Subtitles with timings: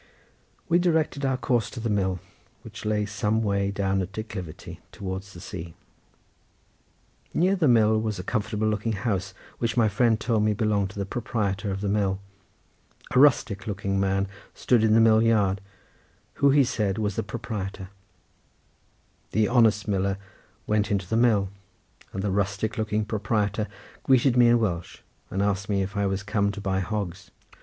[0.67, 2.19] We directed our course to the mill,
[2.63, 5.75] which lay some way down a declivity towards the sea.
[7.35, 10.97] Near the mill was a comfortable looking house, which my friend told me belonged to
[10.97, 12.19] the proprietor of the mill.
[13.11, 15.61] A rustic looking man stood in the millyard,
[16.41, 20.17] who he said was the proprietor—the honest miller
[20.65, 21.49] went into the mill,
[22.11, 23.67] and the rustic looking proprietor
[24.01, 27.29] greeted me in Welsh, and asked me if I was come to buy hogs.